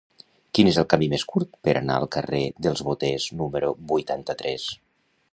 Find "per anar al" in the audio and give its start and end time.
1.67-2.07